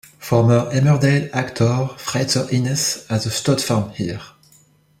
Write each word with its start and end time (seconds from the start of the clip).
Former 0.17 0.71
"Emmerdale" 0.71 1.29
actor 1.31 1.91
Frazer 1.95 2.47
Hines 2.49 3.05
has 3.09 3.27
a 3.27 3.29
stud 3.29 3.61
farm 3.61 3.91
here. 3.91 4.19